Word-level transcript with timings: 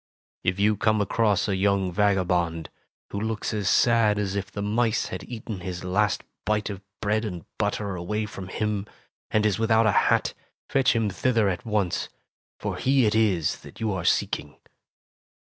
"If 0.43 0.59
you 0.59 0.77
come 0.77 0.99
across 0.99 1.47
a 1.47 1.55
young 1.55 1.93
vagabond^ 1.93 2.69
who 3.11 3.19
looks 3.19 3.53
as 3.53 3.69
sad 3.69 4.17
as 4.17 4.35
if 4.35 4.51
the 4.51 4.63
mice 4.63 5.09
had 5.09 5.23
eaten 5.25 5.59
his 5.59 5.83
last 5.83 6.23
bite 6.43 6.71
of 6.71 6.81
bread 7.01 7.23
and 7.23 7.45
butter 7.59 7.95
away 7.95 8.25
from 8.25 8.47
him, 8.47 8.87
and 9.29 9.45
is 9.45 9.59
without 9.59 9.85
a 9.85 9.91
hat, 10.09 10.33
fetch 10.67 10.95
him 10.95 11.11
thither 11.11 11.49
at 11.49 11.67
once, 11.67 12.09
for 12.59 12.77
he 12.77 13.05
it 13.05 13.13
is 13.13 13.57
that 13.59 13.79
you 13.79 13.91
are 13.93 14.03
seeking." 14.03 14.55